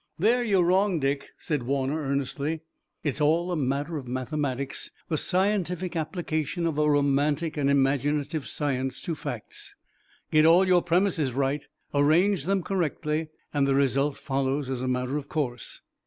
"There 0.17 0.43
you're 0.43 0.63
wrong, 0.63 0.99
Dick," 0.99 1.29
said 1.37 1.61
Warner, 1.61 2.01
earnestly. 2.01 2.61
"It's 3.03 3.21
all 3.21 3.51
a 3.51 3.55
matter 3.55 3.97
of 3.97 4.07
mathematics, 4.07 4.89
the 5.09 5.15
scientific 5.15 5.95
application 5.95 6.65
of 6.65 6.79
a 6.79 6.89
romantic 6.89 7.55
and 7.55 7.69
imaginative 7.69 8.47
science 8.47 8.99
to 9.03 9.13
facts. 9.13 9.75
Get 10.31 10.43
all 10.43 10.65
your 10.67 10.81
premises 10.81 11.33
right, 11.33 11.67
arrange 11.93 12.45
them 12.45 12.63
correctly, 12.63 13.27
and 13.53 13.67
the 13.67 13.75
result 13.75 14.17
follows 14.17 14.71
as 14.71 14.81
a 14.81 14.87
matter 14.87 15.17
of 15.17 15.29
course." 15.29 15.81